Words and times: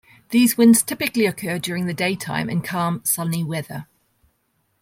These 0.29 0.57
winds 0.57 0.81
typically 0.81 1.27
occur 1.27 1.59
during 1.59 1.85
the 1.85 1.93
daytime 1.93 2.49
in 2.49 2.63
calm 2.63 3.03
sunny 3.05 3.43
weather. 3.43 3.85